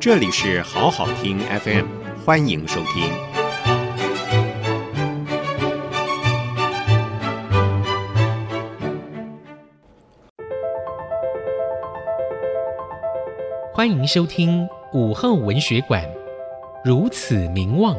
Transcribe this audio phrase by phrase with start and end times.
[0.00, 1.84] 这里是好好听 FM，
[2.24, 3.12] 欢迎收听。
[13.74, 16.02] 欢迎收听午后文学馆，
[16.82, 17.94] 如此名望。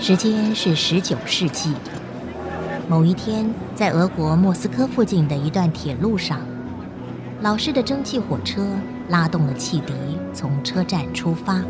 [0.00, 1.76] 时间是十九世纪。
[2.88, 6.40] 某一天，在俄国莫斯科附近的一段铁路上，
[7.42, 8.66] 老式的蒸汽火车
[9.10, 9.92] 拉动了汽笛，
[10.32, 11.62] 从车站出发。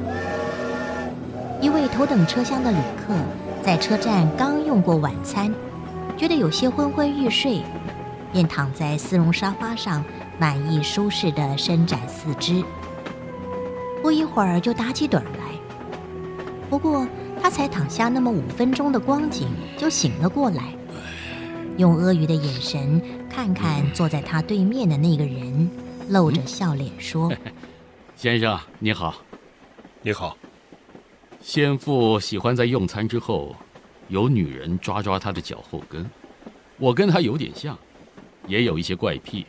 [1.61, 3.13] 一位头等车厢的旅客
[3.65, 5.53] 在车站刚用过晚餐，
[6.17, 7.63] 觉得有些昏昏欲睡，
[8.33, 10.05] 便躺在丝绒沙发上，
[10.39, 12.63] 满意舒适地伸展四肢。
[14.01, 15.59] 不一会儿就打起盹来。
[16.71, 17.05] 不过，
[17.43, 20.78] 他才躺下那么五分钟的光景，就醒了过来。
[21.79, 23.01] 用阿谀的眼神
[23.31, 25.71] 看看坐在他对面的那个人，
[26.09, 27.33] 露着笑脸说
[28.17, 29.15] ：“先生你好，
[30.03, 30.37] 你好。
[31.41, 33.55] 先父喜欢在用餐之后，
[34.09, 36.05] 有女人抓抓他的脚后跟。
[36.79, 37.79] 我跟他有点像，
[38.49, 39.47] 也有一些怪癖。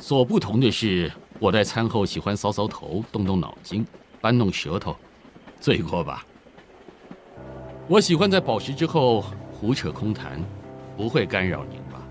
[0.00, 3.86] 所不同的是，我在餐后喜欢搔搔头，动动脑筋，
[4.20, 4.96] 搬弄舌头，
[5.60, 6.26] 罪过吧？
[7.86, 10.42] 我喜欢在饱食之后胡扯空谈。”
[10.98, 12.02] 不会干扰您吧？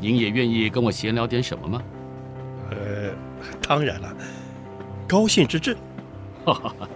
[0.00, 1.82] 您也愿意跟我闲聊点什么吗？
[2.70, 3.12] 呃，
[3.68, 4.16] 当然了，
[5.06, 5.76] 高兴之至。
[6.46, 6.88] 哈哈哈，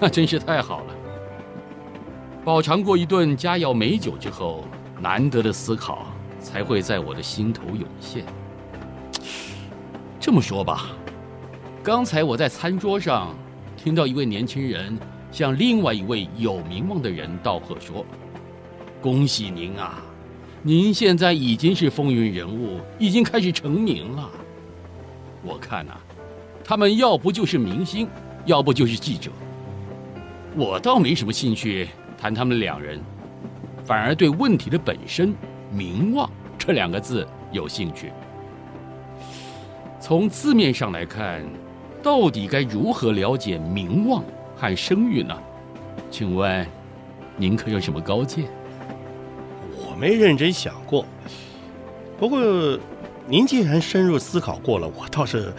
[0.00, 0.94] 那真是太好了。
[2.44, 4.64] 饱尝过一顿佳肴美酒之后，
[5.00, 6.06] 难得的思考
[6.38, 8.24] 才会在我的心头涌现。
[10.20, 10.86] 这么说吧，
[11.82, 13.34] 刚才我在餐桌上
[13.76, 14.96] 听到一位年轻人
[15.32, 18.06] 向另外一位有名望的人道贺说
[19.02, 20.00] ：“恭喜您啊！”
[20.62, 24.28] 您现在已经是风云人物，已经开始成名了。
[25.42, 25.92] 我看呐、
[26.64, 28.08] 他们要不就是明星，
[28.44, 29.30] 要不就是记者。
[30.56, 33.00] 我倒没什么兴趣谈他们两人，
[33.84, 35.32] 反而对问题的本身
[35.70, 38.10] “名望”这两个字有兴趣。
[40.00, 41.44] 从字面上来看，
[42.02, 44.24] 到底该如何了解名望
[44.56, 45.38] 和声誉呢？
[46.10, 46.66] 请问，
[47.36, 48.44] 您可有什么高见？
[49.98, 51.04] 没认真想过，
[52.18, 52.40] 不过
[53.26, 55.52] 您既然深入思考过了，我倒是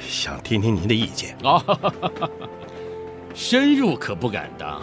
[0.00, 1.62] 想听听您的意见啊。
[3.34, 4.80] 深入可不敢当。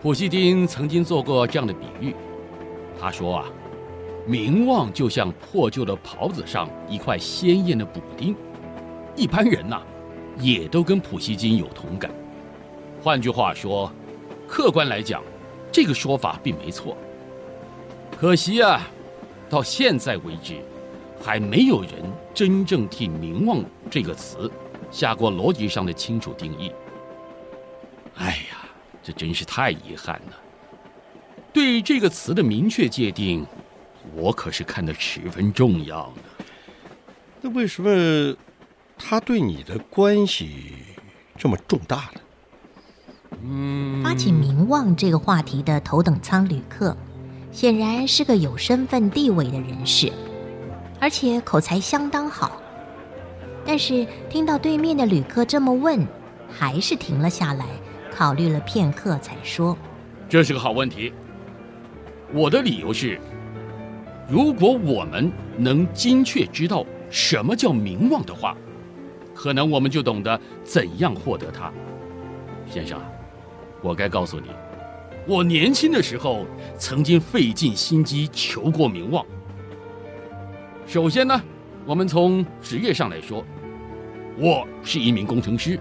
[0.00, 2.14] 普希金曾经做过这样的比喻，
[3.00, 3.46] 他说啊，
[4.24, 8.36] 名望就像破旧的袍子上一块鲜艳的补丁。
[9.16, 9.82] 一般人呐、
[10.38, 12.08] 也都跟普希金有同感。
[13.02, 13.92] 换句话说，
[14.46, 15.20] 客观来讲，
[15.72, 16.96] 这个说法并没错。
[18.20, 18.80] 可惜啊，
[19.48, 20.60] 到现在为止，
[21.22, 21.92] 还没有人
[22.34, 24.50] 真正替“名望”这个词
[24.90, 26.72] 下过逻辑上的清楚定义。
[28.16, 28.68] 哎呀，
[29.04, 30.32] 这真是太遗憾了。
[31.52, 33.46] 对这个词的明确界定，
[34.16, 36.44] 我可是看得十分重要呢。
[37.40, 38.36] 那为什么
[38.98, 40.74] 他对你的关系
[41.36, 42.20] 这么重大呢？
[43.44, 46.96] 嗯，发起“名望”这个话题的头等舱旅客。
[47.58, 50.12] 显然是个有身份地位的人士，
[51.00, 52.62] 而且口才相当好。
[53.66, 56.06] 但是听到对面的旅客这么问，
[56.48, 57.66] 还是停了下来，
[58.12, 59.76] 考虑了片刻，才说
[60.30, 61.12] ：“这是个好问题。
[62.32, 63.20] 我的理由是，
[64.28, 68.56] 如果我们能精确知道什么叫名望的话，
[69.34, 71.72] 可能我们就懂得怎样获得它。
[72.70, 73.00] 先生，
[73.82, 74.46] 我该告诉你。”
[75.28, 76.46] 我年轻的时候，
[76.78, 79.22] 曾经费尽心机求过名望。
[80.86, 81.38] 首先呢，
[81.84, 83.44] 我们从职业上来说，
[84.38, 85.78] 我是一名工程师，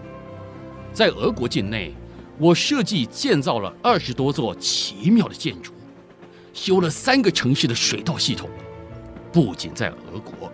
[0.91, 1.93] 在俄国境内，
[2.37, 5.71] 我设计建造了二十多座奇妙的建筑，
[6.51, 8.49] 修了三个城市的水道系统。
[9.31, 10.51] 不仅在俄国，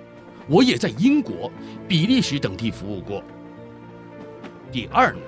[0.48, 1.52] 我也在英国、
[1.88, 3.24] 比利时等地服务过。
[4.72, 5.20] 第二呢，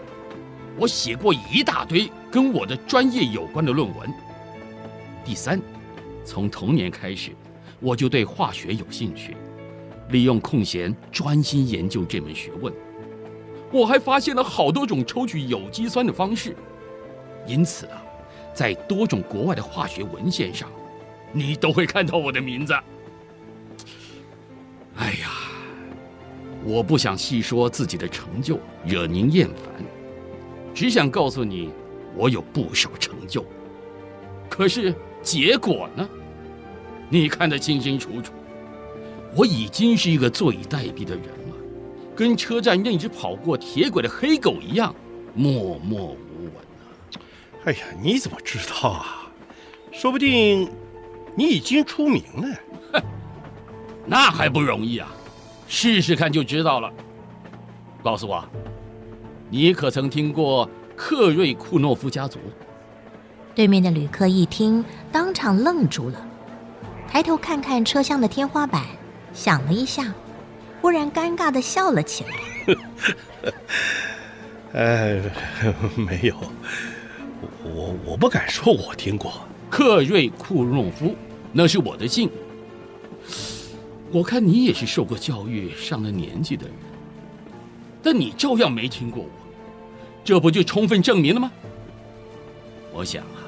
[0.77, 4.13] 我写过一大堆跟我的专业有关的论文。
[5.23, 5.57] 第三，
[6.25, 7.31] 从童年开始，
[7.79, 9.37] 我就对化学有兴趣，
[10.09, 12.73] 利用空闲专心研究这门学问。
[13.71, 16.53] 我还发现了好多种抽取有机酸的方式。
[17.47, 18.03] 因此啊，
[18.53, 20.69] 在多种国外的化学文献上，
[21.31, 22.73] 你都会看到我的名字。
[24.97, 25.31] 哎呀，
[26.65, 29.85] 我不想细说自己的成就，惹您厌烦。
[30.73, 31.71] 只想告诉你，
[32.15, 33.45] 我有不少成就。
[34.49, 36.07] 可是结果呢？
[37.09, 38.33] 你看得清清楚楚。
[39.35, 41.55] 我已经是一个坐以待毙的人了，
[42.15, 44.95] 跟车站那只跑过铁轨的黑狗一样，
[45.33, 46.87] 默默无闻啊。
[47.65, 49.27] 哎呀，你怎么知道啊？
[49.91, 50.69] 说不定
[51.35, 52.57] 你已经出名了。
[52.93, 53.03] 哼，
[54.07, 55.11] 那还不容易啊，
[55.67, 56.89] 试试看就知道了。
[58.01, 58.43] 告诉我，
[59.49, 62.39] 你可曾听过克瑞库诺夫家族？
[63.53, 66.27] 对面的旅客一听，当场愣住了，
[67.07, 68.83] 抬头看看车厢的天花板。
[69.33, 70.13] 想了一下，
[70.81, 72.75] 忽然尴尬的笑了起来。
[74.73, 75.21] 哎，
[75.95, 76.35] 没有，
[77.63, 79.33] 我我不敢说我听过
[79.69, 81.15] 克瑞库诺夫，
[81.51, 82.29] 那是我的姓。
[84.11, 86.75] 我看你也是受过教育、上了年纪的人，
[88.01, 89.29] 但你照样没听过我，
[90.25, 91.51] 这不就充分证明了吗？
[92.91, 93.45] 我想啊，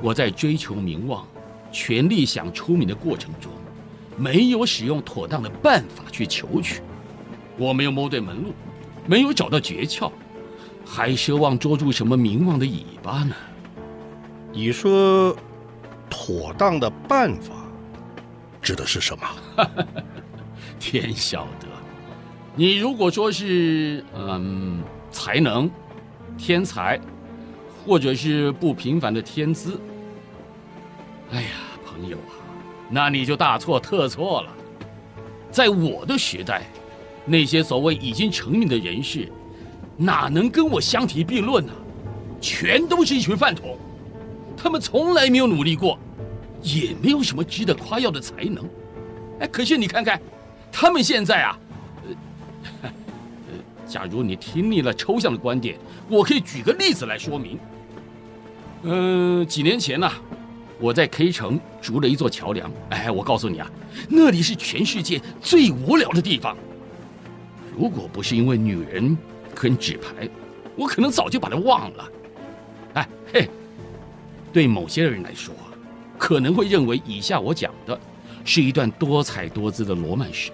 [0.00, 1.26] 我在追求名望、
[1.72, 3.50] 全力想出名的过程中。
[4.16, 6.82] 没有使用妥当的办法去求取，
[7.56, 8.52] 我没有摸对门路，
[9.06, 10.12] 没有找到诀窍，
[10.84, 13.34] 还奢望捉住什么名望的尾巴呢？
[14.52, 15.34] 你说，
[16.10, 17.54] 妥当的办法，
[18.60, 19.66] 指的是什么？
[20.78, 21.66] 天晓得。
[22.54, 24.82] 你如果说是嗯
[25.12, 25.70] 才能、
[26.36, 26.98] 天才，
[27.84, 29.78] 或者是不平凡的天资，
[31.30, 31.48] 哎呀，
[31.84, 32.34] 朋友啊。
[32.90, 34.50] 那你就大错特错了，
[35.50, 36.62] 在我的时代，
[37.24, 39.30] 那些所谓已经成名的人士，
[39.96, 41.72] 哪能跟我相提并论呢？
[42.40, 43.78] 全都是一群饭桶，
[44.56, 45.98] 他们从来没有努力过，
[46.60, 48.68] 也没有什么值得夸耀的才能。
[49.40, 50.20] 哎，可是你看看，
[50.70, 51.58] 他们现在啊，
[53.92, 55.76] 假如你听腻了抽象的观点，
[56.08, 57.58] 我可以举个例子来说明。
[58.84, 60.10] 嗯，几年前呢，
[60.80, 63.70] 我在 K 城筑了一座桥梁，哎，我告诉你啊，
[64.08, 66.56] 那里是全世界最无聊的地方。
[67.76, 69.14] 如果不是因为女人
[69.54, 70.26] 跟纸牌，
[70.74, 72.08] 我可能早就把它忘了。
[72.94, 73.50] 哎嘿，
[74.54, 75.54] 对某些人来说，
[76.16, 78.00] 可能会认为以下我讲的
[78.42, 80.50] 是一段多彩多姿的罗曼史，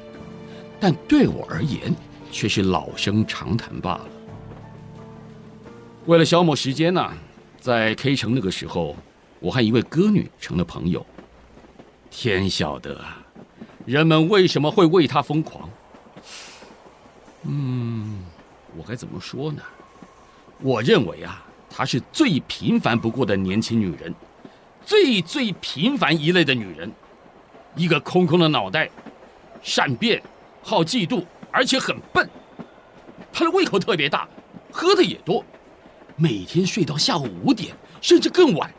[0.81, 1.94] 但对我而言
[2.31, 4.07] 却是老生常谈罢了。
[6.07, 7.13] 为了消磨时间呢，
[7.61, 8.97] 在 K 城那个时候。
[9.41, 11.07] 我和一位歌女成了朋友，
[12.11, 13.01] 天晓得，
[13.87, 15.71] 人们为什么会为她疯狂。
[17.45, 18.19] 嗯，
[18.77, 19.63] 我该怎么说呢？
[20.61, 24.13] 我认为啊，她是最平凡不过的年轻女人，
[24.85, 26.91] 最最平凡一类的女人，
[27.77, 28.91] 一个空空的脑袋，
[29.63, 30.21] 善变，
[30.65, 32.29] 好嫉妒，而且很笨。
[33.33, 34.29] 他的胃口特别大，
[34.71, 35.45] 喝的也多，
[36.17, 38.73] 每天睡到下午五点，甚至更晚。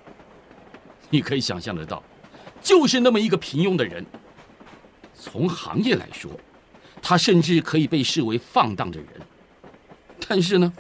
[1.10, 2.04] 你可以想象得到，
[2.62, 4.06] 就是那么一个平庸的人。
[5.14, 6.32] 从行业来说，
[7.02, 9.08] 他甚至可以被视为放荡的人。
[10.28, 10.72] 但是呢，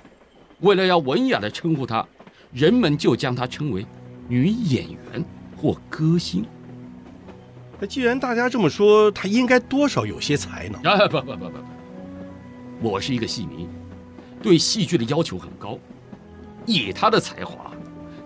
[0.59, 2.05] 为了要文雅的称呼他，
[2.51, 3.85] 人们就将他称为
[4.27, 5.25] 女演员
[5.57, 6.45] 或歌星。
[7.79, 10.81] 那既然大家这么说，他应该多少有些才能。
[10.83, 11.57] 啊，不不不不不，
[12.81, 13.67] 我是一个戏迷，
[14.41, 15.77] 对戏剧的要求很高。
[16.65, 17.71] 以他的才华。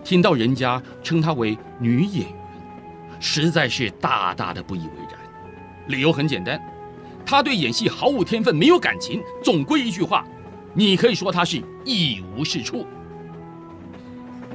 [0.03, 2.35] 听到人家称她为女演员，
[3.21, 5.17] 实在是大大的不以为然。
[5.88, 6.62] 理由很简单，
[7.25, 9.22] 她对演戏毫无天分，没有感情。
[9.41, 10.27] 总归一句话，
[10.74, 12.86] 你可以说她是一无是处。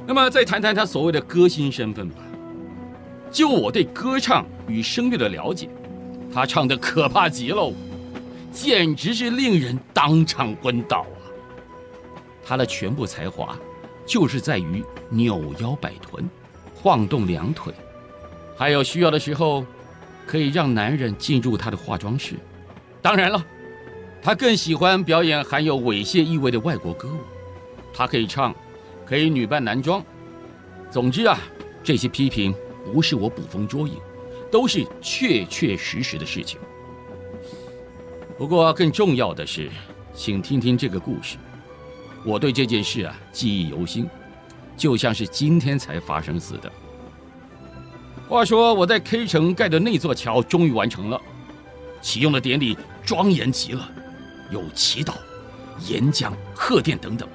[0.05, 2.17] 那么再谈谈她所谓的歌星身份吧。
[3.31, 5.67] 就我对歌唱与声乐的了解，
[6.31, 7.73] 她唱得可怕极了，
[8.51, 11.21] 简直是令人当场昏倒啊！
[12.45, 13.57] 她的全部才华。
[14.05, 16.27] 就是在于扭腰摆臀，
[16.73, 17.71] 晃动两腿，
[18.57, 19.63] 还有需要的时候，
[20.25, 22.33] 可以让男人进入她的化妆室。
[23.03, 23.45] 当然了，
[24.19, 27.19] 她更喜欢表演含有猥亵意味的外国歌舞。
[27.93, 28.51] 她可以唱，
[29.05, 30.03] 可以女扮男装。
[30.89, 31.37] 总之啊，
[31.83, 32.51] 这些批评
[32.83, 33.99] 不是我捕风捉影，
[34.51, 36.59] 都是确确实实的事情。
[38.39, 39.69] 不过更重要的是，
[40.13, 41.35] 请听听这个故事。
[42.23, 44.09] 我对这件事啊记忆犹新，
[44.77, 46.71] 就像是今天才发生似的。
[48.29, 51.19] 话说我在 K 城盖的那座桥终于完成了，
[52.01, 53.91] 启用的典礼庄严极了，
[54.49, 55.15] 有祈祷、
[55.89, 57.27] 演讲、贺电等等。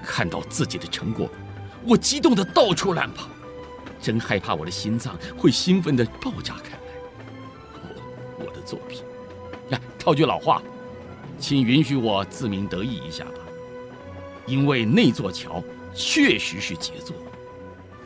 [0.00, 1.28] 看到自己的成果，
[1.84, 3.26] 我激动得到处乱跑，
[4.00, 6.78] 真害怕我的心脏会兴奋地爆炸开来。
[7.82, 7.90] 哦，
[8.38, 9.02] 我的作品，
[10.04, 10.62] 套句老话，
[11.38, 13.40] 请允许我自鸣得意一下吧。
[14.44, 17.16] 因为那座桥确实是杰作，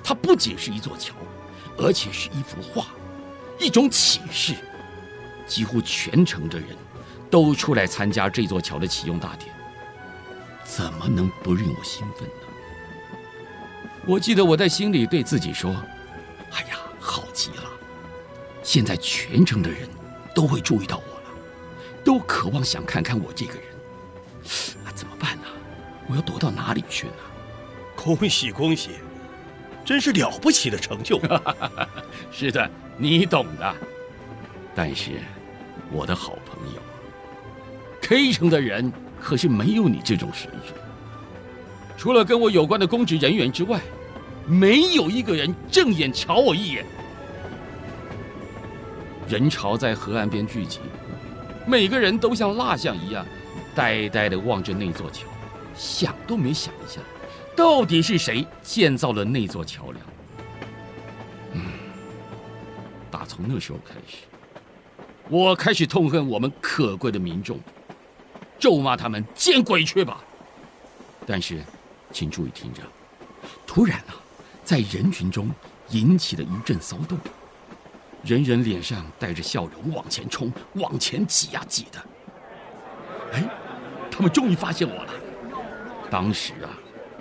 [0.04, 1.12] 它不仅是一座桥，
[1.76, 2.86] 而且是一幅画，
[3.58, 4.54] 一种启示。
[5.44, 6.68] 几乎全城的人
[7.28, 9.52] 都出来参加这座桥的启用大典，
[10.62, 13.14] 怎么能不令我兴奋呢？
[14.06, 15.74] 我记得我在心里对自己说
[16.54, 17.64] ：“哎呀，好极了！
[18.62, 19.88] 现在全城的人
[20.32, 21.07] 都会注意到我，
[22.04, 23.62] 都渴望想看看我这个人。
[24.84, 25.44] 啊，怎么办呢？
[26.08, 27.12] 我要躲到哪里去呢？”
[27.94, 28.90] 恭喜恭喜，
[29.84, 31.20] 真是了不起的成就。
[32.30, 33.74] 是的，你懂的。
[34.74, 35.20] 但是，
[35.90, 36.80] 我的好朋友
[38.00, 40.78] ，K 城的人可是没有你这种水准。
[41.96, 43.80] 除了跟我有关的公职人员之外，
[44.46, 46.86] 没有一个人正眼瞧我一眼。
[49.28, 50.78] 人潮在河岸边聚集，
[51.68, 53.26] 每个人都像蜡像一样，
[53.74, 55.26] 呆呆地望着那座桥，
[55.76, 56.98] 想都没想一下。
[57.54, 60.06] 到底是谁建造了那座桥梁？
[61.52, 61.62] 嗯，
[63.10, 64.16] 打从那时候开始，
[65.28, 67.60] 我开始痛恨我们可贵的民众，
[68.58, 70.24] 咒骂他们见鬼去吧！
[71.26, 71.62] 但是，
[72.12, 72.80] 请注意听着，
[73.66, 74.16] 突然啊，
[74.64, 75.50] 在人群中
[75.90, 77.18] 引起了一阵骚动，
[78.24, 82.04] 人人脸上带着笑容往前冲，往前挤呀挤的。
[83.32, 83.44] 哎，
[84.10, 85.12] 他们终于发现我了。
[86.10, 86.70] 当时啊。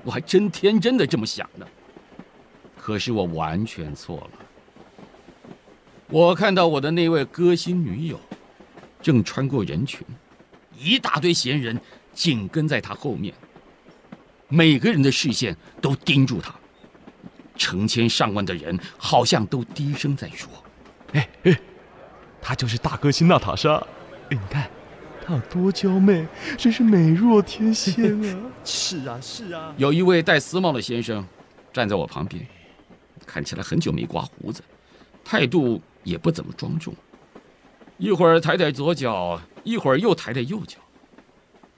[0.03, 1.67] 我还真天真的这么想呢，
[2.77, 4.31] 可是我完全错了。
[6.07, 8.17] 我看到我的那位歌星女友，
[9.01, 10.07] 正穿过人群，
[10.77, 11.77] 一大堆闲人
[12.13, 13.33] 紧跟在她后面，
[14.47, 16.55] 每个人的视线都盯住她，
[17.57, 20.47] 成千上万的人好像都低声在说
[21.13, 21.59] ：“哎哎，
[22.41, 24.69] 她就是大歌星娜塔莎，哎，你看。”
[25.25, 26.25] 她有多娇媚，
[26.57, 28.39] 真是美若天仙啊！
[28.63, 29.73] 是啊，是啊。
[29.75, 31.27] 有一位戴丝帽的先生
[31.73, 32.47] 站在我旁边，
[33.25, 34.63] 看起来很久没刮胡子，
[35.25, 36.95] 态度也不怎么庄重。
[37.97, 40.77] 一会儿抬抬左脚，一会儿又抬抬右脚，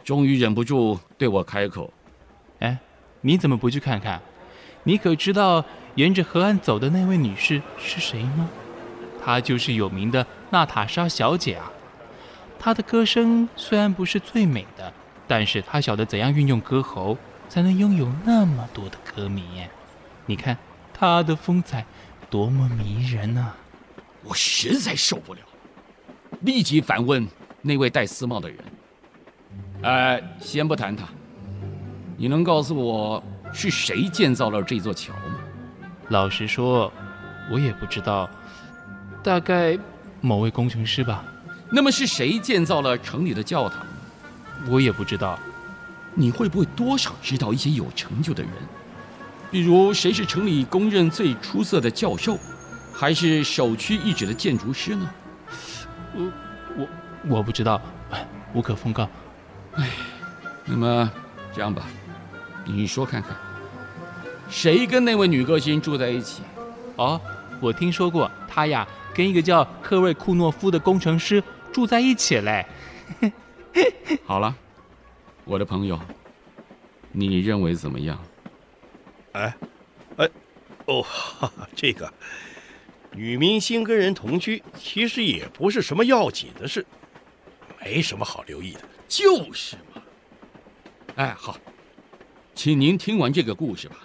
[0.04, 1.92] 终于忍不住对我开口
[2.60, 2.78] ：“哎，
[3.22, 4.22] 你怎么不去看看？
[4.84, 8.48] 你可知道沿着河岸走的那位女士是谁吗？
[9.24, 11.72] 她就是有名的娜塔莎小姐啊！”
[12.60, 14.92] 她的歌声虽然不是最美的，
[15.28, 19.44] 但是她晓得怎样运用歌喉，才能拥有那么多的歌迷。
[20.26, 20.58] 你看
[20.94, 21.86] 她的风采
[22.30, 23.56] 多么迷人啊！
[24.24, 25.40] 我实在受不了，
[26.42, 27.26] 立即反问
[27.62, 28.58] 那位戴丝帽的人
[29.82, 31.06] ：“哎，先不谈他，
[32.18, 33.24] 你能告诉我
[33.54, 35.40] 是谁建造了这座桥吗？”
[36.10, 36.92] 老实说，
[37.50, 38.30] 我也不知道，
[39.24, 39.78] 大概
[40.22, 41.24] 某位工程师吧。
[41.72, 43.86] 那么是谁建造了城里的教堂？
[44.68, 45.40] 我也不知道。
[46.16, 48.52] 你会不会多少知道一些有成就的人？
[49.52, 52.38] 比如谁是城里公认最出色的教授，
[52.92, 55.10] 还是首屈一指的建筑师呢？
[56.14, 56.32] 我
[56.76, 56.88] 我
[57.38, 57.80] 我不知道，
[58.54, 59.08] 无可奉告。
[59.76, 59.90] 哎，
[60.66, 61.10] 那么
[61.54, 61.84] 这样吧，
[62.66, 63.32] 你说看看，
[64.50, 66.42] 谁跟那位女歌星住在一起？
[66.96, 67.22] 哦，
[67.62, 71.44] 我听说过，她呀跟一个叫克瑞库诺夫的工程师。
[71.72, 72.66] 住在一起嘞。
[74.26, 74.56] 好了，
[75.46, 76.00] 我的朋友，
[77.12, 78.20] 你认为怎么样？
[79.34, 79.56] 哎，
[80.18, 80.30] 哎，
[80.86, 82.12] 哦，哈哈，这个
[83.12, 86.84] 女明星跟人同居，其实也不是什么要紧的事，
[87.80, 88.82] 没什么好留意的。
[89.08, 90.02] 就是嘛。
[91.16, 91.56] 哎，好，
[92.56, 93.98] 请您听完这个故事吧。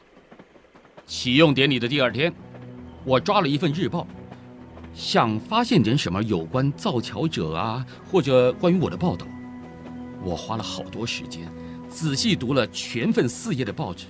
[1.07, 2.33] 启用典礼的第二天，
[3.05, 4.07] 我抓了一份日报。
[4.95, 9.27] 想发现点什么有关造桥者啊，或者关于我的报道，
[10.23, 11.43] 我花了好多时间，
[11.89, 14.07] 仔细读了全份四页的报纸。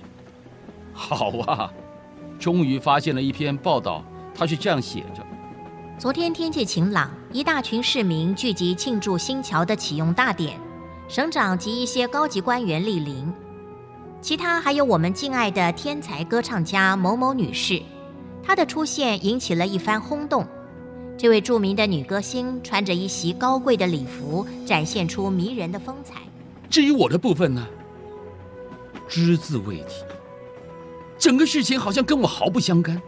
[0.93, 1.71] 好啊，
[2.39, 5.25] 终于发现了一篇报道，它是这样写着：
[5.97, 10.59] 昨天天气晴朗，一大群市民聚集庆祝新桥的启用大典，
[11.07, 13.33] 省长及一些高级官员莅临，
[14.21, 17.81] 其他还有我们敬爱的天才歌唱家某某女士，
[18.43, 20.47] 她的出现引起了一番轰动。
[21.17, 26.21] 这位著名的女歌星穿着一袭高贵的礼服，展现出迷人的风采。
[26.69, 27.65] 至于我的部分呢，
[29.07, 30.03] 只字未提。
[31.17, 33.01] 整个事情好像跟我毫不相干。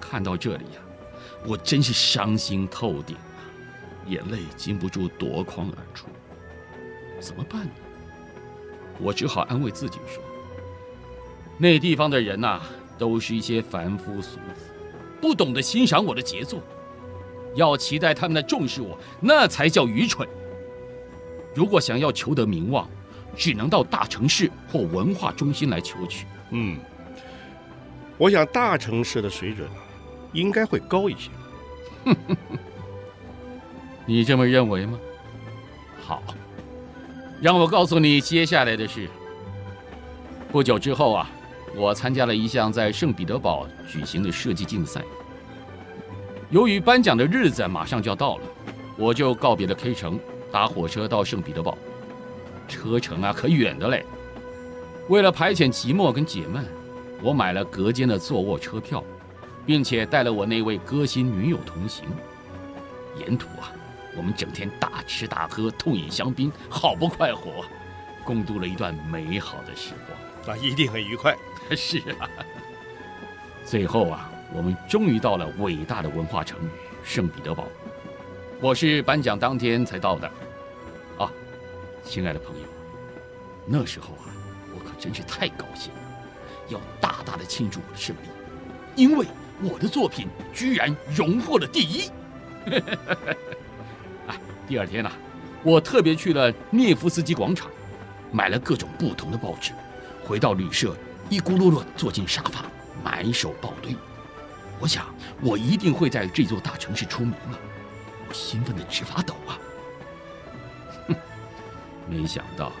[0.00, 0.80] 看到这里呀、
[1.46, 3.38] 我真是伤心透顶啊，
[4.08, 6.06] 眼泪禁不住夺眶而出。
[7.20, 7.70] 怎么办呢？
[8.98, 10.22] 我只好安慰自己说：
[11.56, 12.60] 那地方的人呐、
[12.98, 14.72] 都是一些凡夫俗子，
[15.20, 16.60] 不懂得欣赏我的杰作。
[17.56, 20.28] 要期待他们来重视我，那才叫愚蠢。
[21.54, 22.88] 如果想要求得名望，
[23.34, 26.26] 只能到大城市或文化中心来求取。
[26.50, 26.78] 嗯，
[28.18, 29.68] 我想大城市的水准
[30.32, 31.30] 应该会高一些。
[34.06, 34.98] 你这么认为吗？
[36.00, 36.22] 好，
[37.40, 39.08] 让我告诉你接下来的事。
[40.52, 41.30] 不久之后啊，
[41.74, 45.02] 我参加了一项在圣彼得堡举行的设计竞赛。
[46.50, 48.42] 由于颁奖的日子马上就要到了，
[48.96, 50.18] 我就告别了 K 城，
[50.52, 51.76] 搭火车到圣彼得堡。
[52.68, 54.04] 车程啊，可远的嘞。
[55.08, 56.64] 为了排遣寂寞跟解闷，
[57.22, 59.02] 我买了隔间的坐卧车票，
[59.64, 62.04] 并且带了我那位歌星女友同行。
[63.18, 63.72] 沿途啊。
[64.16, 67.62] 我们整天大吃大喝，痛饮香槟，好不快活，
[68.24, 70.18] 共度了一段美好的时光。
[70.46, 71.36] 那一定很愉快。
[71.76, 72.26] 是啊。
[73.62, 76.58] 最后啊，我们终于到了伟大的文化城
[77.04, 77.68] 圣彼得堡。
[78.58, 80.26] 我是颁奖当天才到的。
[81.18, 81.30] 啊，
[82.02, 82.62] 亲爱的朋友，
[83.66, 84.32] 那时候啊，
[84.74, 86.00] 我可真是太高兴了，
[86.70, 88.20] 要大大的庆祝我的胜利，
[88.94, 89.26] 因为
[89.62, 92.10] 我的作品居然荣获了第一。
[94.66, 95.12] 第二天呢、
[95.62, 97.70] 我特别去了涅夫斯基广场，
[98.32, 99.72] 买了各种不同的报纸，
[100.24, 100.96] 回到旅社，
[101.28, 102.64] 一咕噜噜坐进沙发，
[103.04, 103.94] 满手报堆。
[104.78, 105.06] 我想，
[105.40, 107.58] 我一定会在这座大城市出名了。
[108.28, 109.58] 我兴奋得直发抖啊！
[111.08, 111.14] 哼，
[112.10, 112.72] 没想到，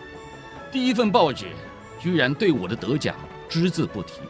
[0.70, 1.46] 第一份报纸
[1.98, 3.14] 居然对我的得奖
[3.48, 4.20] 只字不提，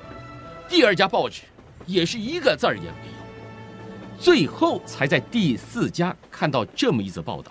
[0.68, 1.42] 第二家报纸
[1.86, 4.20] 也是一个字儿也没有。
[4.20, 7.50] 最后才在第四家看到这么一则报道：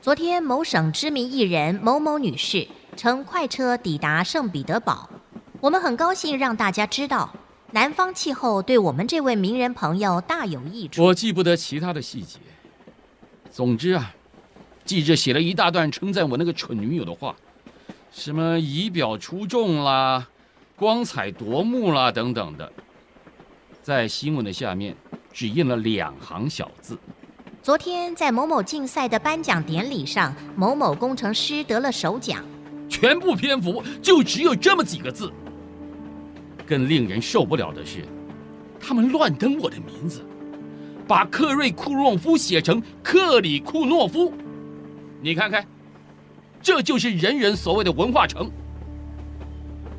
[0.00, 5.08] 昨天某省知名艺人某某女士乘快车抵达圣彼得堡，
[5.60, 7.32] 我们很高兴让大家知道，
[7.74, 11.02] 南方气候对我们这位名人朋友大有益处。
[11.02, 12.38] 我记不得其他的细节。
[13.50, 14.14] 总之啊，
[14.84, 17.34] 记者写了一大段称赞我那个蠢女友的话，
[18.12, 20.28] 什么仪表出众啦、
[20.76, 22.72] 光彩夺目啦等等的，
[23.82, 24.96] 在新闻的下面。
[25.32, 26.96] 只印了两行小字。
[27.60, 32.44] 昨天在某某竞赛的颁奖典礼上，某某工程师得了首奖。
[32.88, 35.32] 全部篇幅就只有这么几个字。
[36.66, 38.04] 更令人受不了的是，
[38.80, 40.24] 他们乱登我的名字，
[41.06, 44.32] 把克瑞库诺夫写成克里库诺夫。
[45.20, 45.66] 你看看，
[46.62, 48.50] 这就是人人所谓的文化城。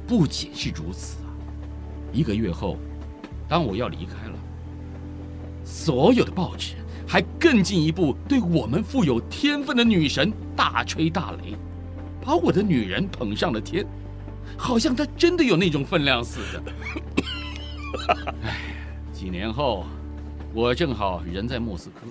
[0.08, 1.30] 不仅是如此啊，
[2.14, 2.78] 一个月后，
[3.48, 4.38] 当我要离开了。
[5.64, 6.76] 所有的报纸
[7.08, 11.56] 还更进一步对我们富有天分的女神大吹大擂，
[12.22, 13.84] 把我的女人捧上了天，
[14.58, 16.64] 好像他真的有那种分量似的。
[18.44, 18.62] 哎，
[19.14, 19.86] 几年后，
[20.54, 22.08] 我正好人在莫斯科，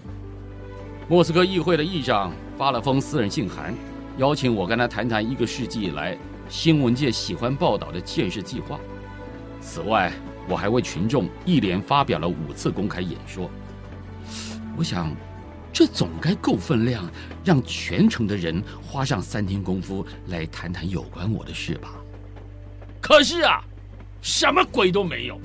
[1.09, 3.75] 莫斯科议会的议长发了封私人信函，
[4.19, 6.17] 邀请我跟他谈谈一个世纪以来
[6.49, 8.79] 新闻界喜欢报道的建设计划。
[9.61, 10.13] 此外，
[10.49, 13.51] 我还为群众一连发表了五次公开演说。
[14.77, 15.15] 我想，
[15.73, 17.09] 这总该够分量，
[17.45, 21.95] 让全城的人花上三天功夫来谈谈有关我的事吧。
[23.05, 23.63] 可是啊，
[24.23, 25.39] 什么鬼都没有，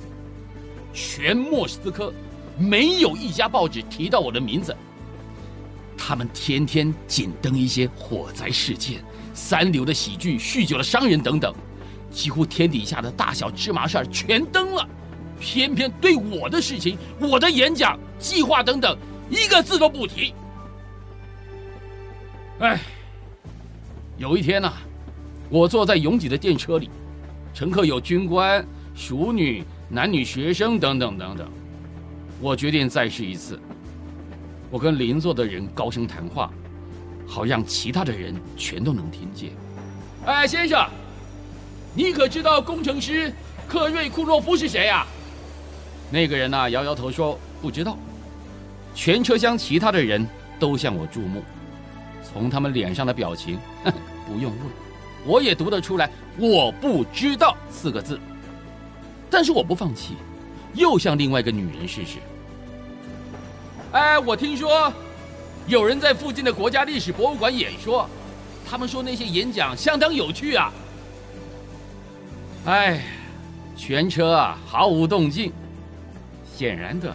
[0.94, 2.10] 全莫斯科
[2.56, 4.74] 没有一家报纸提到我的名字。
[5.94, 11.54] 他们天天仅登一些火灾事件、三流的喜剧、酗酒的商人等等。
[12.10, 14.88] 几乎天底下的大小芝麻事儿全登了，
[15.38, 18.96] 偏偏对我的事情、我的演讲计划等等
[19.28, 20.32] 一个字都不提。
[22.60, 22.80] 哎，
[24.16, 24.72] 有一天呐、
[25.50, 26.88] 我坐在拥挤的电车里，
[27.52, 31.48] 乘客有军官、熟女、男女学生等等等等。
[32.40, 33.60] 我决定再试一次，
[34.70, 36.50] 我跟邻座的人高声谈话，
[37.26, 39.50] 好让其他的人全都能听见。
[40.24, 40.88] 哎，先生。
[41.92, 43.32] 你可知道工程师
[43.68, 45.04] 克瑞库诺夫是谁呀？
[46.10, 47.98] 那个人呐，摇摇头说不知道。
[48.94, 50.26] 全车厢其他的人
[50.58, 51.42] 都向我注目，
[52.22, 53.58] 从他们脸上的表情，
[54.26, 54.60] 不用问，
[55.26, 58.18] 我也读得出来“我不知道”四个字。
[59.28, 60.14] 但是我不放弃，
[60.74, 62.18] 又向另外一个女人试试。
[63.92, 64.92] 哎，我听说
[65.66, 68.08] 有人在附近的国家历史博物馆演说，
[68.68, 70.72] 他们说那些演讲相当有趣啊。
[72.66, 73.04] 哎，
[73.76, 75.52] 全车啊毫无动静。
[76.56, 77.14] 显然的，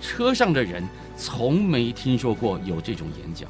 [0.00, 0.82] 车上的人
[1.16, 3.48] 从没听说过有这种演讲。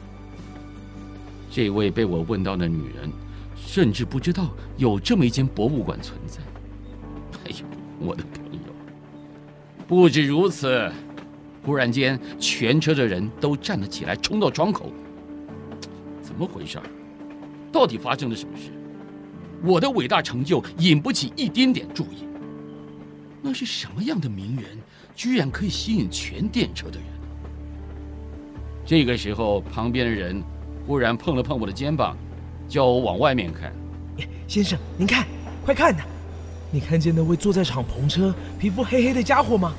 [1.50, 3.10] 这位被我问到的女人，
[3.56, 6.40] 甚至不知道有这么一间博物馆存在。
[7.44, 7.64] 哎呦，
[7.98, 8.60] 我的朋友！
[9.86, 10.90] 不止如此，
[11.64, 14.92] 忽然间，全车的人都站了起来，冲到窗口。
[16.22, 16.78] 怎么回事？
[17.72, 18.70] 到底发生了什么事？
[19.62, 22.26] 我的伟大成就引不起一丁点注意。
[23.42, 24.78] 那是什么样的名人，
[25.14, 27.06] 居然可以吸引全电车的人？
[28.84, 30.42] 这个时候，旁边的人
[30.86, 32.16] 忽然碰了碰我的肩膀，
[32.68, 33.72] 叫我往外面看。
[34.46, 35.26] 先生，您看，
[35.64, 36.02] 快看呐！
[36.70, 39.74] 你看见那位坐在敞篷车、皮肤黑黑的家伙吗？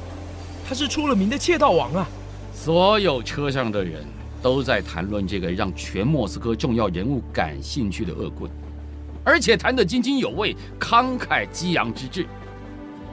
[0.68, 2.08] 他是出了名的窃盗王啊！
[2.54, 4.04] 所有车上的人
[4.42, 8.52] 都在谈论这个让全莫斯科重要人物感兴趣的恶棍，
[9.24, 12.26] 而且谈得津津有味、慷慨激昂之至。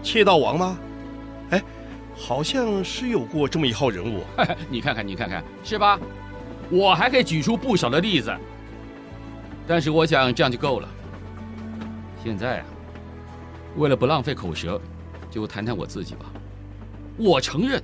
[0.03, 0.79] 窃盗王吗？
[1.51, 1.63] 哎，
[2.17, 4.23] 好像是有过这么一号人物。
[4.69, 5.99] 你看看，你看看，是吧？
[6.71, 8.35] 我还可以举出不少的例子，
[9.67, 10.89] 但是我想这样就够了。
[12.23, 12.67] 现在啊，
[13.77, 14.81] 为了不浪费口舌，
[15.31, 16.27] 就谈谈我自己吧。
[17.17, 17.83] 我承认，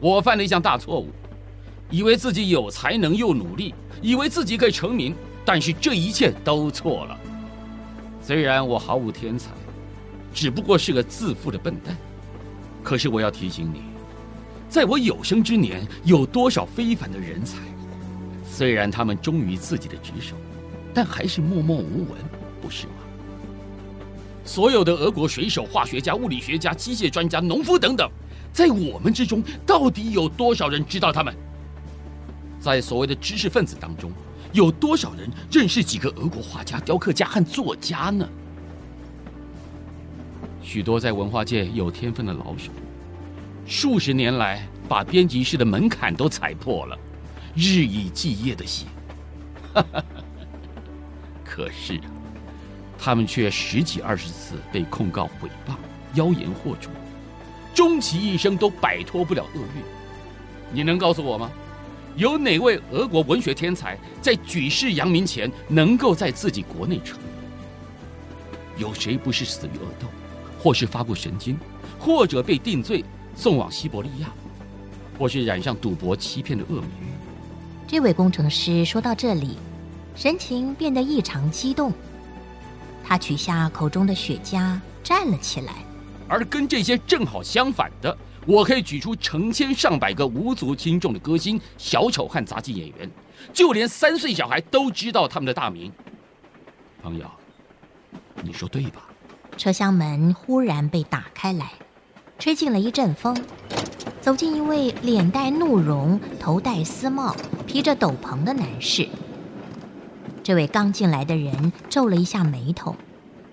[0.00, 1.10] 我犯了一项大错误，
[1.90, 7.18] 以为自己有才能又努力，以为自己可以成名，但是这一切都错了。
[8.20, 9.50] 虽然我毫无天才，
[10.32, 11.96] 只不过是个自负的笨蛋，
[12.82, 13.82] 可是我要提醒你，
[14.68, 17.58] 在我有生之年，有多少非凡的人才，
[18.44, 20.34] 虽然他们忠于自己的职守，
[20.94, 22.18] 但还是默默无闻，
[22.62, 22.92] 不是吗？
[24.44, 28.08] 所有的俄国水手、化学家、物理学家、机械专家、农夫等等。
[28.52, 31.34] 在我们之中，到底有多少人知道他们？
[32.60, 34.12] 在所谓的知识分子当中，
[34.52, 38.28] 有多少人认识几个俄国画家、雕刻家和作家呢？
[40.62, 42.70] 许多在文化界有天分的老手，
[43.66, 46.96] 数十年来把编辑室的门槛都踩破了，
[47.54, 48.86] 日以继夜的写。
[51.54, 52.00] 可是，
[52.98, 55.76] 他们却十几二十次被控告诽谤、
[56.14, 56.92] 妖言惑众。
[57.72, 59.84] 终其一生都摆脱不了厄运，
[60.72, 61.48] 你能告诉我吗？
[62.16, 67.28] 有哪位俄国文学天才在举世扬名前能够在自己国内成名？
[68.76, 70.08] 有谁不是死于恶斗，
[70.58, 71.56] 或是发过神经，
[72.00, 73.04] 或者被定罪
[73.36, 74.28] 送往西伯利亚，
[75.16, 76.90] 或是染上赌博欺骗的恶名？
[77.86, 79.56] 这位工程师说到这里，
[80.14, 81.92] 神情变得异常激动，
[83.02, 85.74] 他取下口中的雪茄，站了起来。
[86.28, 93.10] 而跟这些正好相反的，我可以举出成千上百个无足轻重的歌星、小丑和杂技演员，
[93.52, 95.92] 就连三岁小孩都知道他们的大名。
[97.02, 97.26] 朋友，
[98.42, 99.02] 你说对吧？
[99.56, 101.72] 车厢门忽然被打开来，
[102.38, 103.36] 吹进了一阵风，
[104.20, 109.08] 走进一位脸带怒容、头戴丝帽、披着斗篷的男士。
[110.44, 112.94] 这位刚进来的人皱了一下眉头，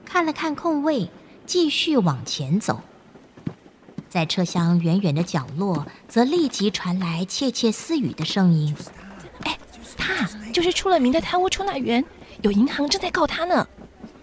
[0.06, 1.10] 看了看空位。
[1.44, 2.80] 继续往前走，
[4.08, 8.74] 在车厢远远的角落，则立即传来窃窃私语的声音。
[9.42, 9.58] 哎，
[9.98, 12.02] 他就是出了名的贪污出纳员，
[12.42, 13.68] 有银行正在告他呢。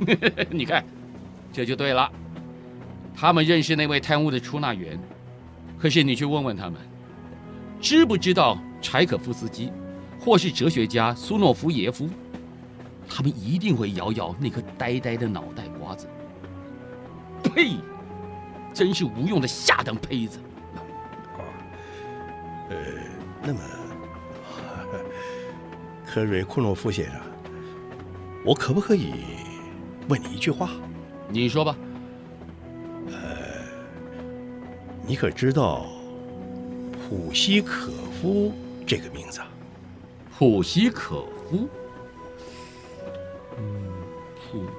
[0.48, 0.82] 你看，
[1.52, 2.10] 这就对了。
[3.14, 4.98] 他们认识那位贪污的出纳员，
[5.78, 6.74] 可是你去问问他们，
[7.78, 9.70] 知不知道柴可夫斯基，
[10.18, 12.08] 或是哲学家苏诺夫耶夫？
[13.08, 16.06] 他们一定会摇摇那颗呆呆的脑袋瓜子。
[17.42, 17.76] 呸！
[18.74, 20.38] 真是无用的下等胚子。
[21.36, 21.42] 哦，
[22.70, 22.76] 呃，
[23.42, 23.60] 那么，
[26.06, 27.20] 科瑞库诺夫先生，
[28.44, 29.14] 我可不可以
[30.08, 30.70] 问你一句话？
[31.28, 31.76] 你说吧。
[33.08, 33.14] 呃，
[35.04, 35.86] 你可知道
[37.08, 37.90] 普希可
[38.20, 38.52] 夫
[38.86, 39.40] 这个名字？
[40.38, 41.68] 普希可夫？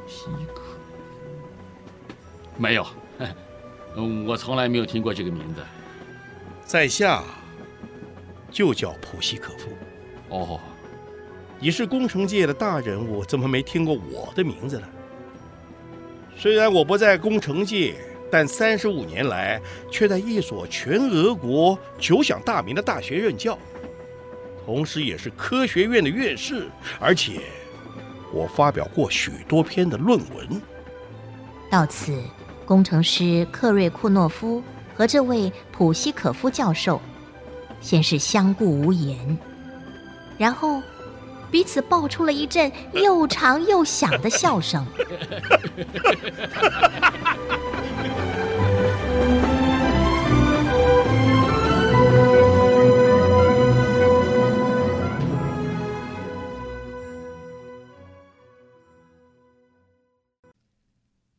[0.10, 0.62] 普希可。
[2.58, 2.86] 没有，
[3.96, 5.62] 嗯， 我从来没有听过这个名字。
[6.66, 7.24] 在下
[8.52, 9.70] 就叫普希可夫。
[10.30, 10.60] 哦，
[11.60, 14.88] 你是工程界的大人物，怎么没听过我的名字呢？
[16.36, 17.96] 虽然我不在工程界，
[18.32, 23.58] 但三十五年来却在一所全俄国久享大名的大学任教，
[24.66, 26.68] 同时也是科学院的院士，
[27.00, 27.42] 而且
[28.32, 30.62] 我发表过许多篇的论文。
[31.70, 32.22] 到此。
[32.66, 34.62] 工程师克瑞库诺夫
[34.94, 37.02] 和这位普西可夫教授
[37.82, 39.36] 先是相顾无言，
[40.38, 40.80] 然后
[41.50, 44.86] 彼此爆出了一阵又长又响的笑声。